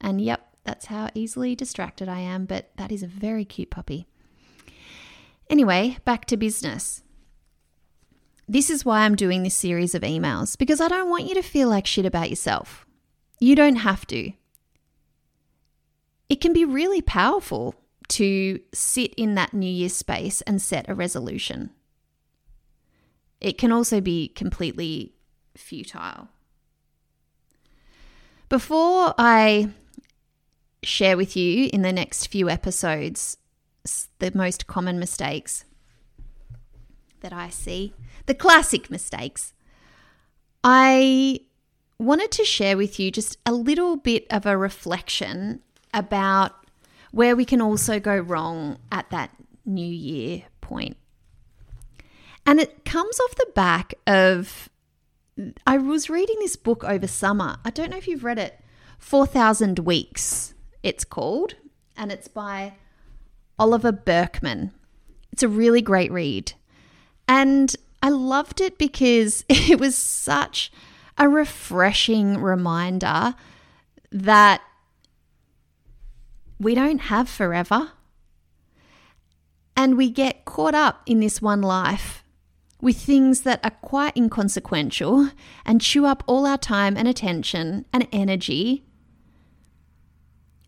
And 0.00 0.20
yep, 0.20 0.46
that's 0.64 0.86
how 0.86 1.10
easily 1.14 1.54
distracted 1.54 2.08
I 2.08 2.20
am, 2.20 2.44
but 2.44 2.70
that 2.76 2.92
is 2.92 3.02
a 3.02 3.08
very 3.08 3.44
cute 3.44 3.70
puppy. 3.70 4.06
Anyway, 5.48 5.98
back 6.04 6.24
to 6.26 6.36
business. 6.36 7.02
This 8.48 8.70
is 8.70 8.84
why 8.84 9.00
I'm 9.00 9.16
doing 9.16 9.42
this 9.42 9.54
series 9.54 9.94
of 9.94 10.02
emails, 10.02 10.56
because 10.56 10.80
I 10.80 10.88
don't 10.88 11.10
want 11.10 11.26
you 11.26 11.34
to 11.34 11.42
feel 11.42 11.68
like 11.68 11.86
shit 11.86 12.06
about 12.06 12.30
yourself. 12.30 12.86
You 13.40 13.56
don't 13.56 13.76
have 13.76 14.06
to. 14.08 14.32
It 16.28 16.40
can 16.40 16.52
be 16.52 16.64
really 16.64 17.02
powerful 17.02 17.74
to 18.08 18.60
sit 18.72 19.14
in 19.14 19.34
that 19.34 19.54
New 19.54 19.70
Year 19.70 19.88
space 19.88 20.40
and 20.42 20.60
set 20.60 20.88
a 20.88 20.94
resolution. 20.94 21.70
It 23.40 23.58
can 23.58 23.72
also 23.72 24.00
be 24.00 24.28
completely 24.28 25.14
futile. 25.56 26.28
Before 28.48 29.14
I 29.18 29.70
share 30.82 31.16
with 31.16 31.36
you 31.36 31.68
in 31.72 31.82
the 31.82 31.92
next 31.92 32.26
few 32.28 32.48
episodes 32.48 33.38
the 34.18 34.30
most 34.34 34.66
common 34.66 34.98
mistakes 34.98 35.64
that 37.20 37.32
I 37.32 37.48
see, 37.48 37.92
the 38.26 38.34
classic 38.34 38.90
mistakes, 38.90 39.52
I 40.62 41.40
wanted 41.98 42.30
to 42.32 42.44
share 42.44 42.76
with 42.76 43.00
you 43.00 43.10
just 43.10 43.38
a 43.46 43.52
little 43.52 43.96
bit 43.96 44.26
of 44.30 44.46
a 44.46 44.56
reflection 44.56 45.62
about 45.94 46.65
where 47.16 47.34
we 47.34 47.46
can 47.46 47.62
also 47.62 47.98
go 47.98 48.14
wrong 48.18 48.76
at 48.92 49.08
that 49.08 49.30
new 49.64 49.86
year 49.86 50.42
point. 50.60 50.98
And 52.44 52.60
it 52.60 52.84
comes 52.84 53.18
off 53.20 53.34
the 53.36 53.50
back 53.54 53.94
of 54.06 54.68
I 55.66 55.78
was 55.78 56.10
reading 56.10 56.36
this 56.40 56.56
book 56.56 56.84
over 56.84 57.06
summer. 57.06 57.56
I 57.64 57.70
don't 57.70 57.88
know 57.88 57.96
if 57.96 58.06
you've 58.06 58.22
read 58.22 58.38
it. 58.38 58.60
4000 58.98 59.78
Weeks, 59.78 60.52
it's 60.82 61.04
called, 61.06 61.54
and 61.96 62.12
it's 62.12 62.28
by 62.28 62.74
Oliver 63.58 63.92
Burkeman. 63.92 64.72
It's 65.32 65.42
a 65.42 65.48
really 65.48 65.80
great 65.80 66.12
read. 66.12 66.52
And 67.26 67.74
I 68.02 68.10
loved 68.10 68.60
it 68.60 68.76
because 68.76 69.42
it 69.48 69.80
was 69.80 69.96
such 69.96 70.70
a 71.16 71.30
refreshing 71.30 72.36
reminder 72.36 73.34
that 74.12 74.60
we 76.58 76.74
don't 76.74 76.98
have 77.02 77.28
forever. 77.28 77.92
And 79.76 79.96
we 79.96 80.10
get 80.10 80.44
caught 80.44 80.74
up 80.74 81.02
in 81.06 81.20
this 81.20 81.42
one 81.42 81.60
life 81.60 82.24
with 82.80 82.96
things 82.96 83.42
that 83.42 83.60
are 83.64 83.70
quite 83.70 84.16
inconsequential 84.16 85.30
and 85.64 85.80
chew 85.80 86.06
up 86.06 86.22
all 86.26 86.46
our 86.46 86.58
time 86.58 86.96
and 86.96 87.06
attention 87.06 87.84
and 87.92 88.06
energy. 88.12 88.84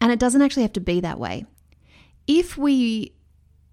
And 0.01 0.13
it 0.13 0.19
doesn't 0.19 0.43
actually 0.43 0.63
have 0.63 0.73
to 0.75 0.81
be 0.81 1.01
that 1.01 1.19
way. 1.19 1.47
If 2.27 2.57
we 2.57 3.15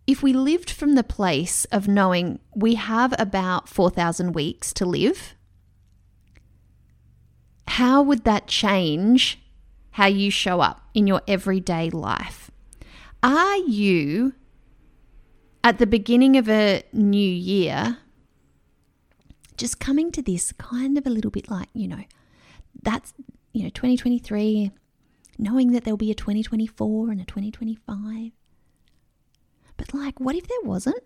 if 0.07 0.21
we 0.21 0.33
lived 0.33 0.69
from 0.69 0.93
the 0.93 1.03
place 1.03 1.65
of 1.65 1.87
knowing 1.87 2.39
we 2.55 2.75
have 2.75 3.15
about 3.17 3.67
4000 3.67 4.33
weeks 4.33 4.71
to 4.73 4.85
live, 4.85 5.33
how 7.67 8.03
would 8.03 8.23
that 8.23 8.47
change 8.47 9.39
how 9.95 10.07
you 10.07 10.29
show 10.29 10.59
up 10.59 10.81
in 10.93 11.07
your 11.07 11.21
everyday 11.25 11.89
life. 11.89 12.51
Are 13.23 13.55
you 13.55 14.33
at 15.63 15.79
the 15.79 15.87
beginning 15.87 16.35
of 16.35 16.49
a 16.49 16.83
new 16.91 17.17
year 17.17 17.99
just 19.55 19.79
coming 19.79 20.11
to 20.11 20.21
this 20.21 20.51
kind 20.51 20.97
of 20.97 21.07
a 21.07 21.09
little 21.09 21.31
bit 21.31 21.49
like, 21.49 21.69
you 21.73 21.87
know, 21.87 22.03
that's, 22.83 23.13
you 23.53 23.63
know, 23.63 23.69
2023, 23.69 24.71
knowing 25.37 25.71
that 25.71 25.85
there'll 25.85 25.95
be 25.95 26.11
a 26.11 26.13
2024 26.13 27.11
and 27.11 27.21
a 27.21 27.23
2025. 27.23 28.31
But 29.77 29.93
like, 29.93 30.19
what 30.19 30.35
if 30.35 30.45
there 30.45 30.57
wasn't? 30.65 31.03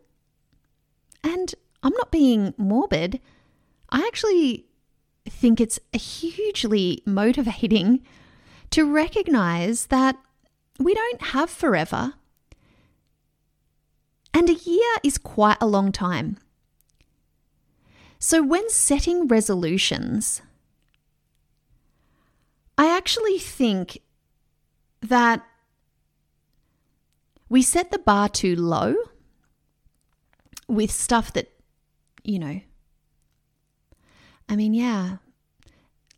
And 1.24 1.54
I'm 1.84 1.94
not 1.94 2.10
being 2.10 2.56
morbid. 2.58 3.20
I 3.92 4.00
actually 4.08 4.66
think 5.28 5.62
it's 5.62 5.80
a 5.94 6.00
hugely 6.00 7.04
motivating 7.06 8.04
to 8.72 8.92
recognize 8.92 9.88
that 9.88 10.16
we 10.78 10.94
don't 10.94 11.22
have 11.22 11.50
forever. 11.50 12.14
And 14.34 14.50
a 14.50 14.54
year 14.54 14.96
is 15.04 15.18
quite 15.18 15.58
a 15.60 15.68
long 15.68 15.92
time. 15.92 16.38
So, 18.20 18.44
when 18.44 18.70
setting 18.70 19.28
resolutions, 19.28 20.42
I 22.78 22.96
actually 22.96 23.40
think 23.40 24.00
that 25.02 25.46
we 27.48 27.62
set 27.62 27.92
the 27.92 28.00
bar 28.00 28.30
too 28.30 28.56
low 28.56 28.96
with 30.68 30.92
stuff 30.92 31.34
that, 31.34 31.50
you 32.24 32.40
know, 32.40 32.62
I 34.48 34.56
mean, 34.56 34.74
yeah, 34.74 35.18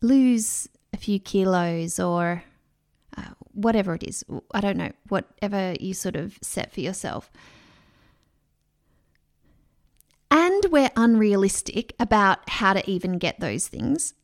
lose 0.00 0.68
a 0.92 0.96
few 0.96 1.18
kilos 1.18 1.98
or 1.98 2.44
uh, 3.16 3.30
whatever 3.52 3.94
it 3.94 4.02
is. 4.02 4.24
I 4.52 4.60
don't 4.60 4.76
know, 4.76 4.92
whatever 5.08 5.74
you 5.80 5.94
sort 5.94 6.16
of 6.16 6.38
set 6.42 6.72
for 6.72 6.80
yourself. 6.80 7.30
And 10.30 10.64
we're 10.70 10.90
unrealistic 10.96 11.94
about 12.00 12.48
how 12.48 12.72
to 12.72 12.90
even 12.90 13.18
get 13.18 13.38
those 13.40 13.68
things. 13.68 14.14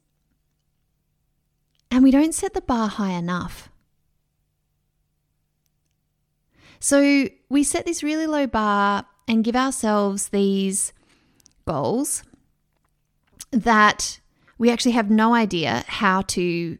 And 1.90 2.02
we 2.02 2.10
don't 2.10 2.34
set 2.34 2.54
the 2.54 2.60
bar 2.60 2.88
high 2.88 3.12
enough. 3.12 3.70
So 6.80 7.28
we 7.48 7.64
set 7.64 7.84
this 7.84 8.02
really 8.02 8.26
low 8.26 8.46
bar 8.46 9.04
and 9.26 9.44
give 9.44 9.56
ourselves 9.56 10.28
these 10.28 10.92
goals 11.66 12.22
that 13.50 14.20
we 14.58 14.70
actually 14.70 14.92
have 14.92 15.10
no 15.10 15.34
idea 15.34 15.84
how 15.86 16.22
to 16.22 16.78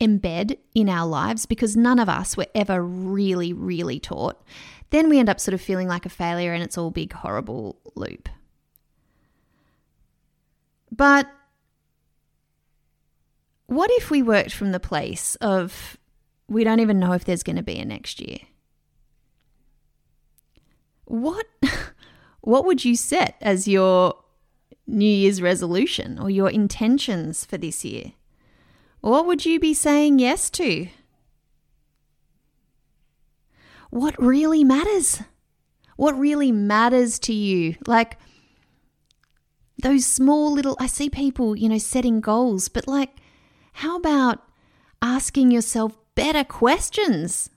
embed 0.00 0.58
in 0.74 0.88
our 0.88 1.06
lives 1.06 1.46
because 1.46 1.76
none 1.76 1.98
of 1.98 2.08
us 2.08 2.36
were 2.36 2.46
ever 2.54 2.82
really, 2.82 3.52
really 3.52 3.98
taught. 3.98 4.42
Then 4.90 5.08
we 5.08 5.18
end 5.18 5.28
up 5.28 5.40
sort 5.40 5.54
of 5.54 5.60
feeling 5.60 5.88
like 5.88 6.06
a 6.06 6.10
failure 6.10 6.52
and 6.52 6.62
it's 6.62 6.76
all 6.76 6.90
big, 6.90 7.12
horrible 7.12 7.78
loop. 7.94 8.28
But 10.92 11.28
what 13.66 13.90
if 13.92 14.10
we 14.10 14.22
worked 14.22 14.52
from 14.52 14.72
the 14.72 14.80
place 14.80 15.34
of 15.36 15.96
we 16.48 16.62
don't 16.62 16.80
even 16.80 17.00
know 17.00 17.12
if 17.12 17.24
there's 17.24 17.42
going 17.42 17.56
to 17.56 17.62
be 17.62 17.78
a 17.78 17.84
next 17.84 18.20
year? 18.20 18.38
What 21.06 21.46
what 22.40 22.64
would 22.64 22.84
you 22.84 22.96
set 22.96 23.36
as 23.40 23.66
your 23.66 24.14
New 24.86 25.04
Year's 25.04 25.42
resolution 25.42 26.18
or 26.18 26.30
your 26.30 26.48
intentions 26.48 27.44
for 27.44 27.56
this 27.58 27.84
year? 27.84 28.12
What 29.00 29.26
would 29.26 29.44
you 29.44 29.60
be 29.60 29.74
saying 29.74 30.18
yes 30.18 30.50
to? 30.50 30.88
What 33.90 34.20
really 34.20 34.64
matters? 34.64 35.22
What 35.96 36.18
really 36.18 36.52
matters 36.52 37.18
to 37.20 37.32
you? 37.32 37.76
Like 37.86 38.18
those 39.82 40.06
small 40.06 40.52
little, 40.52 40.76
I 40.80 40.86
see 40.86 41.08
people, 41.10 41.56
you 41.56 41.68
know, 41.68 41.78
setting 41.78 42.20
goals, 42.20 42.68
but 42.68 42.88
like, 42.88 43.10
how 43.74 43.96
about 43.96 44.42
asking 45.02 45.50
yourself 45.50 45.96
better 46.14 46.44
questions? 46.44 47.50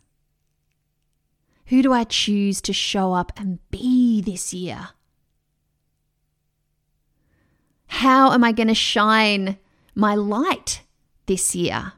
Who 1.68 1.82
do 1.82 1.94
I 1.94 2.04
choose 2.04 2.62
to 2.62 2.74
show 2.74 3.14
up 3.14 3.32
and 3.38 3.60
be 3.72 4.22
this 4.22 4.54
year? 4.54 4.90
How 7.90 8.32
am 8.32 8.44
I 8.44 8.52
going 8.52 8.68
to 8.68 8.76
shine 8.76 9.58
my 9.96 10.16
light 10.16 10.84
this 11.26 11.56
year? 11.56 11.94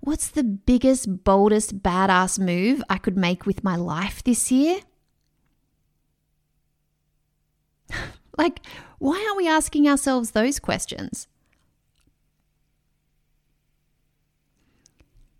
What's 0.00 0.28
the 0.28 0.44
biggest, 0.44 1.24
boldest, 1.24 1.82
badass 1.82 2.38
move 2.38 2.82
I 2.88 2.96
could 2.98 3.16
make 3.16 3.44
with 3.44 3.64
my 3.64 3.74
life 3.74 4.22
this 4.22 4.52
year? 4.52 4.80
like, 8.38 8.60
why 8.98 9.22
aren't 9.26 9.36
we 9.36 9.48
asking 9.48 9.88
ourselves 9.88 10.30
those 10.30 10.60
questions? 10.60 11.26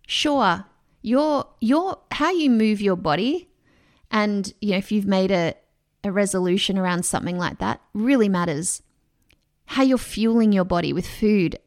Sure, 0.05 0.65
your 1.01 1.47
your 1.61 1.99
how 2.11 2.31
you 2.31 2.49
move 2.49 2.81
your 2.81 2.95
body 2.95 3.49
and 4.11 4.53
you 4.61 4.71
know 4.71 4.77
if 4.77 4.91
you've 4.91 5.07
made 5.07 5.31
a, 5.31 5.55
a 6.05 6.11
resolution 6.11 6.77
around 6.77 7.03
something 7.03 7.37
like 7.37 7.57
that 7.57 7.81
really 7.93 8.29
matters. 8.29 8.83
How 9.65 9.81
you're 9.81 9.97
fueling 9.97 10.53
your 10.53 10.63
body 10.63 10.93
with 10.93 11.07
food 11.07 11.57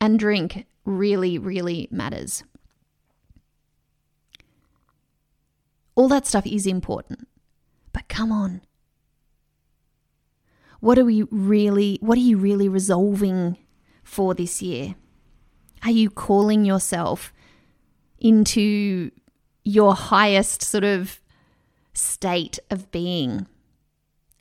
and 0.00 0.18
drink 0.18 0.66
really, 0.86 1.38
really 1.38 1.86
matters. 1.90 2.42
All 5.94 6.08
that 6.08 6.26
stuff 6.26 6.46
is 6.46 6.66
important. 6.66 7.28
But 7.92 8.08
come 8.08 8.32
on. 8.32 8.62
What 10.80 10.98
are 10.98 11.04
we 11.04 11.22
really 11.30 11.98
what 12.00 12.18
are 12.18 12.22
you 12.22 12.38
really 12.38 12.68
resolving 12.68 13.58
for 14.02 14.34
this 14.34 14.62
year? 14.62 14.94
Are 15.82 15.90
you 15.90 16.08
calling 16.08 16.64
yourself 16.64 17.32
into 18.18 19.10
your 19.62 19.94
highest 19.94 20.62
sort 20.62 20.84
of 20.84 21.20
state 21.92 22.58
of 22.70 22.90
being? 22.90 23.46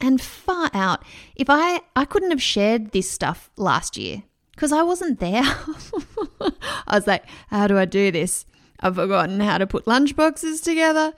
And 0.03 0.19
far 0.19 0.69
out. 0.73 1.03
If 1.35 1.49
I 1.49 1.81
I 1.95 2.03
couldn't 2.03 2.31
have 2.31 2.41
shared 2.41 2.91
this 2.91 3.09
stuff 3.09 3.49
last 3.57 3.97
year 3.97 4.23
because 4.51 4.71
I 4.71 4.83
wasn't 4.83 5.19
there. 5.19 5.43
I 6.85 6.95
was 6.95 7.07
like, 7.07 7.23
how 7.47 7.67
do 7.67 7.77
I 7.77 7.85
do 7.85 8.11
this? 8.11 8.45
I've 8.79 8.95
forgotten 8.95 9.39
how 9.39 9.57
to 9.57 9.65
put 9.65 9.85
lunchboxes 9.85 10.61
together. 10.61 11.13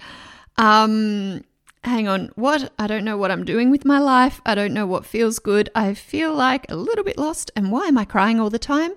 Um, 0.57 1.43
hang 1.83 2.07
on, 2.07 2.31
what? 2.35 2.71
I 2.77 2.87
don't 2.87 3.03
know 3.03 3.17
what 3.17 3.31
I'm 3.31 3.43
doing 3.43 3.71
with 3.71 3.85
my 3.85 3.99
life. 3.99 4.39
I 4.45 4.55
don't 4.55 4.73
know 4.73 4.85
what 4.85 5.05
feels 5.05 5.39
good. 5.39 5.69
I 5.75 5.93
feel 5.93 6.33
like 6.33 6.69
a 6.69 6.75
little 6.75 7.03
bit 7.03 7.17
lost. 7.17 7.51
And 7.55 7.71
why 7.71 7.87
am 7.87 7.97
I 7.97 8.05
crying 8.05 8.39
all 8.39 8.49
the 8.49 8.59
time? 8.59 8.91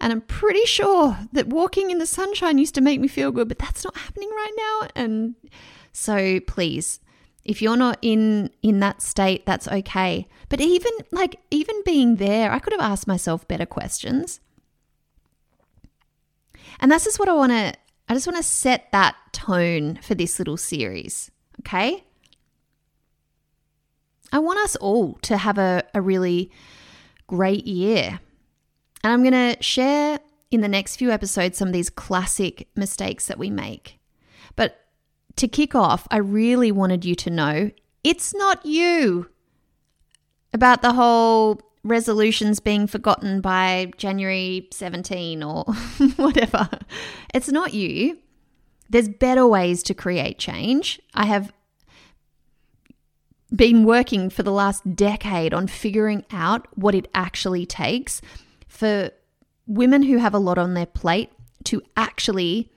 And 0.00 0.12
I'm 0.12 0.20
pretty 0.22 0.64
sure 0.64 1.18
that 1.32 1.48
walking 1.48 1.90
in 1.90 1.98
the 1.98 2.06
sunshine 2.06 2.58
used 2.58 2.74
to 2.76 2.80
make 2.80 3.00
me 3.00 3.08
feel 3.08 3.32
good, 3.32 3.48
but 3.48 3.58
that's 3.58 3.84
not 3.84 3.96
happening 3.96 4.30
right 4.30 4.52
now. 4.56 4.88
And 4.94 5.34
so 5.92 6.40
please, 6.40 7.00
if 7.44 7.60
you're 7.60 7.76
not 7.76 7.98
in 8.00 8.50
in 8.62 8.80
that 8.80 9.02
state, 9.02 9.44
that's 9.46 9.68
okay. 9.68 10.26
But 10.48 10.60
even 10.60 10.92
like 11.12 11.40
even 11.50 11.82
being 11.84 12.16
there, 12.16 12.50
I 12.50 12.58
could 12.58 12.72
have 12.72 12.80
asked 12.80 13.06
myself 13.06 13.46
better 13.46 13.66
questions. 13.66 14.40
And 16.80 16.90
that's 16.90 17.04
just 17.04 17.18
what 17.18 17.28
I 17.28 17.34
want 17.34 17.52
to 17.52 17.74
I 18.08 18.14
just 18.14 18.26
want 18.26 18.36
to 18.36 18.42
set 18.42 18.90
that 18.92 19.16
tone 19.32 19.98
for 20.02 20.14
this 20.14 20.38
little 20.38 20.56
series, 20.56 21.30
okay? 21.60 22.04
I 24.32 24.38
want 24.40 24.58
us 24.58 24.76
all 24.76 25.14
to 25.22 25.36
have 25.36 25.58
a, 25.58 25.84
a 25.94 26.02
really 26.02 26.50
great 27.26 27.66
year. 27.66 28.20
And 29.02 29.12
I'm 29.12 29.22
going 29.22 29.54
to 29.54 29.62
share 29.62 30.18
in 30.50 30.60
the 30.60 30.68
next 30.68 30.96
few 30.96 31.10
episodes 31.10 31.56
some 31.56 31.68
of 31.68 31.74
these 31.74 31.88
classic 31.88 32.68
mistakes 32.76 33.26
that 33.26 33.38
we 33.38 33.48
make. 33.48 33.98
But 34.56 34.83
to 35.36 35.48
kick 35.48 35.74
off, 35.74 36.06
I 36.10 36.18
really 36.18 36.70
wanted 36.72 37.04
you 37.04 37.14
to 37.16 37.30
know 37.30 37.70
it's 38.02 38.34
not 38.34 38.64
you 38.64 39.28
about 40.52 40.82
the 40.82 40.92
whole 40.92 41.60
resolutions 41.82 42.60
being 42.60 42.86
forgotten 42.86 43.40
by 43.40 43.90
January 43.96 44.68
17 44.72 45.42
or 45.42 45.64
whatever. 46.16 46.68
It's 47.32 47.48
not 47.48 47.74
you. 47.74 48.18
There's 48.88 49.08
better 49.08 49.46
ways 49.46 49.82
to 49.84 49.94
create 49.94 50.38
change. 50.38 51.00
I 51.14 51.26
have 51.26 51.52
been 53.54 53.84
working 53.84 54.30
for 54.30 54.42
the 54.42 54.52
last 54.52 54.96
decade 54.96 55.54
on 55.54 55.66
figuring 55.66 56.24
out 56.30 56.66
what 56.74 56.94
it 56.94 57.08
actually 57.14 57.66
takes 57.66 58.20
for 58.66 59.10
women 59.66 60.02
who 60.02 60.18
have 60.18 60.34
a 60.34 60.38
lot 60.38 60.58
on 60.58 60.74
their 60.74 60.86
plate 60.86 61.30
to 61.64 61.82
actually 61.96 62.70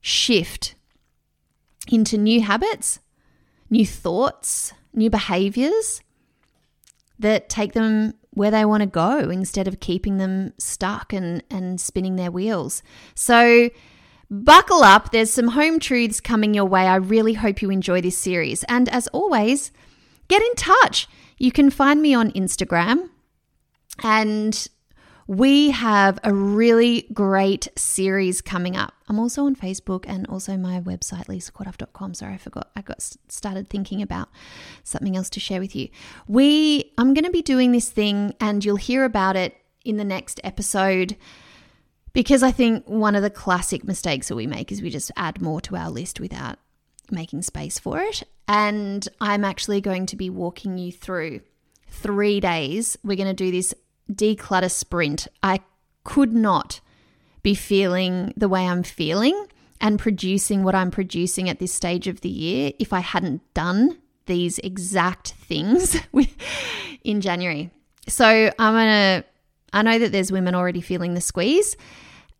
shift 0.00 0.74
into 1.88 2.18
new 2.18 2.40
habits, 2.40 3.00
new 3.70 3.86
thoughts, 3.86 4.72
new 4.92 5.10
behaviors 5.10 6.00
that 7.18 7.48
take 7.48 7.72
them 7.72 8.14
where 8.30 8.50
they 8.50 8.64
want 8.64 8.82
to 8.82 8.86
go 8.86 9.30
instead 9.30 9.68
of 9.68 9.80
keeping 9.80 10.16
them 10.16 10.52
stuck 10.58 11.12
and, 11.12 11.42
and 11.50 11.80
spinning 11.80 12.16
their 12.16 12.30
wheels. 12.30 12.82
So, 13.14 13.70
buckle 14.30 14.82
up. 14.82 15.12
There's 15.12 15.30
some 15.30 15.48
home 15.48 15.78
truths 15.78 16.20
coming 16.20 16.54
your 16.54 16.64
way. 16.64 16.86
I 16.86 16.96
really 16.96 17.34
hope 17.34 17.60
you 17.60 17.70
enjoy 17.70 18.00
this 18.00 18.16
series. 18.16 18.64
And 18.64 18.88
as 18.88 19.06
always, 19.08 19.70
get 20.28 20.42
in 20.42 20.54
touch. 20.54 21.06
You 21.38 21.52
can 21.52 21.70
find 21.70 22.00
me 22.00 22.14
on 22.14 22.32
Instagram 22.32 23.10
and 24.02 24.66
we 25.32 25.70
have 25.70 26.18
a 26.24 26.34
really 26.34 27.06
great 27.14 27.66
series 27.74 28.42
coming 28.42 28.76
up. 28.76 28.92
I'm 29.08 29.18
also 29.18 29.46
on 29.46 29.56
Facebook 29.56 30.04
and 30.06 30.26
also 30.26 30.58
my 30.58 30.82
website, 30.82 31.24
lisacorduff.com. 31.24 32.12
Sorry, 32.12 32.34
I 32.34 32.36
forgot. 32.36 32.70
I 32.76 32.82
got 32.82 33.00
started 33.30 33.70
thinking 33.70 34.02
about 34.02 34.28
something 34.84 35.16
else 35.16 35.30
to 35.30 35.40
share 35.40 35.58
with 35.58 35.74
you. 35.74 35.88
We, 36.28 36.92
I'm 36.98 37.14
going 37.14 37.24
to 37.24 37.30
be 37.30 37.40
doing 37.40 37.72
this 37.72 37.88
thing 37.88 38.34
and 38.40 38.62
you'll 38.62 38.76
hear 38.76 39.04
about 39.04 39.36
it 39.36 39.56
in 39.86 39.96
the 39.96 40.04
next 40.04 40.38
episode 40.44 41.16
because 42.12 42.42
I 42.42 42.50
think 42.50 42.86
one 42.86 43.16
of 43.16 43.22
the 43.22 43.30
classic 43.30 43.84
mistakes 43.84 44.28
that 44.28 44.36
we 44.36 44.46
make 44.46 44.70
is 44.70 44.82
we 44.82 44.90
just 44.90 45.10
add 45.16 45.40
more 45.40 45.62
to 45.62 45.76
our 45.76 45.88
list 45.88 46.20
without 46.20 46.58
making 47.10 47.40
space 47.40 47.78
for 47.78 48.00
it. 48.00 48.22
And 48.48 49.08
I'm 49.18 49.46
actually 49.46 49.80
going 49.80 50.04
to 50.06 50.16
be 50.16 50.28
walking 50.28 50.76
you 50.76 50.92
through 50.92 51.40
three 51.88 52.38
days. 52.38 52.98
We're 53.02 53.16
going 53.16 53.28
to 53.28 53.32
do 53.32 53.50
this 53.50 53.72
declutter 54.14 54.70
sprint, 54.70 55.28
I 55.42 55.60
could 56.04 56.32
not 56.32 56.80
be 57.42 57.54
feeling 57.54 58.32
the 58.36 58.48
way 58.48 58.66
I'm 58.66 58.82
feeling 58.82 59.46
and 59.80 59.98
producing 59.98 60.62
what 60.62 60.74
I'm 60.74 60.90
producing 60.90 61.48
at 61.48 61.58
this 61.58 61.72
stage 61.72 62.06
of 62.06 62.20
the 62.20 62.28
year 62.28 62.72
if 62.78 62.92
I 62.92 63.00
hadn't 63.00 63.42
done 63.52 63.98
these 64.26 64.58
exact 64.60 65.32
things 65.32 65.96
in 67.04 67.20
January. 67.20 67.70
So 68.08 68.24
I'm 68.58 68.74
going 68.74 68.86
to, 68.86 69.24
I 69.72 69.82
know 69.82 69.98
that 69.98 70.12
there's 70.12 70.30
women 70.30 70.54
already 70.54 70.80
feeling 70.80 71.14
the 71.14 71.20
squeeze, 71.20 71.76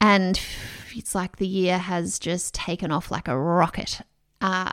and 0.00 0.40
it's 0.94 1.14
like 1.14 1.36
the 1.36 1.46
year 1.46 1.78
has 1.78 2.18
just 2.18 2.54
taken 2.54 2.92
off 2.92 3.10
like 3.10 3.28
a 3.28 3.38
rocket. 3.38 4.00
Uh, 4.40 4.70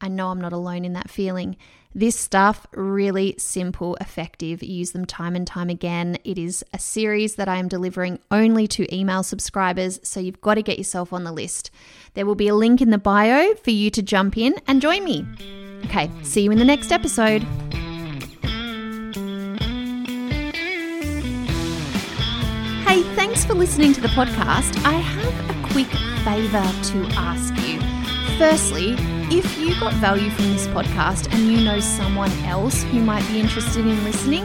I 0.00 0.08
know 0.08 0.28
I'm 0.28 0.40
not 0.40 0.52
alone 0.52 0.84
in 0.84 0.92
that 0.92 1.10
feeling. 1.10 1.56
This 1.98 2.14
stuff, 2.14 2.64
really 2.74 3.34
simple, 3.38 3.96
effective. 4.00 4.62
Use 4.62 4.92
them 4.92 5.04
time 5.04 5.34
and 5.34 5.44
time 5.44 5.68
again. 5.68 6.16
It 6.22 6.38
is 6.38 6.64
a 6.72 6.78
series 6.78 7.34
that 7.34 7.48
I 7.48 7.56
am 7.56 7.66
delivering 7.66 8.20
only 8.30 8.68
to 8.68 8.96
email 8.96 9.24
subscribers, 9.24 9.98
so 10.04 10.20
you've 10.20 10.40
got 10.40 10.54
to 10.54 10.62
get 10.62 10.78
yourself 10.78 11.12
on 11.12 11.24
the 11.24 11.32
list. 11.32 11.72
There 12.14 12.24
will 12.24 12.36
be 12.36 12.46
a 12.46 12.54
link 12.54 12.80
in 12.80 12.90
the 12.90 12.98
bio 12.98 13.52
for 13.54 13.72
you 13.72 13.90
to 13.90 14.00
jump 14.00 14.38
in 14.38 14.54
and 14.68 14.80
join 14.80 15.02
me. 15.02 15.26
Okay, 15.86 16.08
see 16.22 16.42
you 16.42 16.52
in 16.52 16.58
the 16.58 16.64
next 16.64 16.92
episode. 16.92 17.42
Hey, 22.86 23.02
thanks 23.16 23.44
for 23.44 23.54
listening 23.54 23.92
to 23.94 24.00
the 24.00 24.06
podcast. 24.06 24.80
I 24.84 24.92
have 24.92 25.50
a 25.50 25.68
quick 25.72 25.88
favour 26.22 26.62
to 26.92 27.18
ask 27.18 27.52
you. 27.66 27.80
Firstly, 28.38 29.17
if 29.30 29.58
you 29.58 29.78
got 29.78 29.92
value 29.94 30.30
from 30.30 30.46
this 30.52 30.66
podcast 30.68 31.32
and 31.32 31.52
you 31.52 31.60
know 31.62 31.80
someone 31.80 32.30
else 32.44 32.82
who 32.84 33.00
might 33.00 33.26
be 33.28 33.38
interested 33.38 33.86
in 33.86 34.02
listening, 34.04 34.44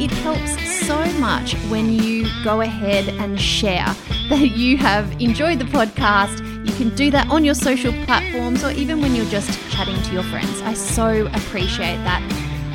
it 0.00 0.10
helps 0.10 0.86
so 0.86 1.04
much 1.18 1.54
when 1.68 1.92
you 1.92 2.26
go 2.42 2.62
ahead 2.62 3.08
and 3.20 3.40
share 3.40 3.84
that 4.30 4.52
you 4.56 4.78
have 4.78 5.12
enjoyed 5.20 5.58
the 5.58 5.66
podcast. 5.66 6.40
You 6.66 6.72
can 6.74 6.94
do 6.94 7.10
that 7.10 7.28
on 7.30 7.44
your 7.44 7.54
social 7.54 7.92
platforms 8.04 8.64
or 8.64 8.70
even 8.70 9.00
when 9.02 9.14
you're 9.14 9.26
just 9.26 9.50
chatting 9.70 10.00
to 10.02 10.12
your 10.12 10.22
friends. 10.24 10.62
I 10.62 10.72
so 10.74 11.26
appreciate 11.34 11.96
that. 12.04 12.22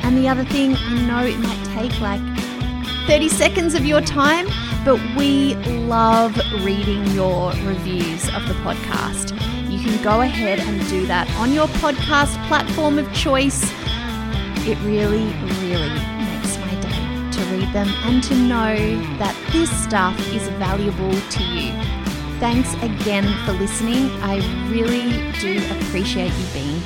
And 0.04 0.16
the 0.16 0.28
other 0.28 0.44
thing, 0.44 0.76
I 0.76 1.06
know 1.06 1.26
it 1.26 1.38
might 1.38 1.64
take 1.74 2.00
like 2.00 2.20
30 3.08 3.28
seconds 3.28 3.74
of 3.74 3.84
your 3.84 4.00
time, 4.00 4.46
but 4.84 5.00
we 5.16 5.54
love 5.86 6.36
reading 6.64 7.04
your 7.08 7.50
reviews 7.64 8.28
of 8.28 8.46
the 8.46 8.54
podcast. 8.62 9.47
You 9.78 9.84
can 9.84 10.02
go 10.02 10.22
ahead 10.22 10.58
and 10.58 10.88
do 10.88 11.06
that 11.06 11.30
on 11.36 11.52
your 11.52 11.68
podcast 11.78 12.34
platform 12.48 12.98
of 12.98 13.12
choice. 13.12 13.62
It 14.66 14.76
really, 14.78 15.26
really 15.62 15.88
makes 16.18 16.58
my 16.58 16.74
day 16.80 17.30
to 17.32 17.40
read 17.52 17.72
them 17.72 17.88
and 18.04 18.22
to 18.24 18.34
know 18.34 18.74
that 19.18 19.36
this 19.52 19.70
stuff 19.84 20.18
is 20.34 20.48
valuable 20.58 21.12
to 21.12 21.44
you. 21.44 21.72
Thanks 22.40 22.74
again 22.82 23.26
for 23.44 23.52
listening. 23.52 24.10
I 24.22 24.38
really 24.68 25.32
do 25.40 25.62
appreciate 25.76 26.32
you 26.32 26.46
being. 26.52 26.77